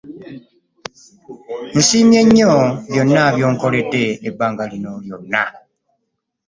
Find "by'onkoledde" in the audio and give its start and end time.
3.35-4.03